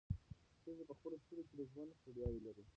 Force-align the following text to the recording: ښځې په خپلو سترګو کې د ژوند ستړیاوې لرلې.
ښځې 0.61 0.83
په 0.89 0.93
خپلو 0.97 1.15
سترګو 1.23 1.45
کې 1.49 1.55
د 1.57 1.61
ژوند 1.71 1.97
ستړیاوې 1.99 2.39
لرلې. 2.45 2.69